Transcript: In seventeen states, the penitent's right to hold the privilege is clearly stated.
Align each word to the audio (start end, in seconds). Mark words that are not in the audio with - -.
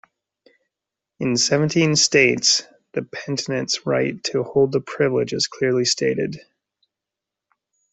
In 1.19 1.37
seventeen 1.37 1.95
states, 1.95 2.63
the 2.93 3.03
penitent's 3.03 3.85
right 3.85 4.15
to 4.23 4.41
hold 4.41 4.71
the 4.71 4.81
privilege 4.81 5.31
is 5.31 5.45
clearly 5.45 5.85
stated. 5.85 6.39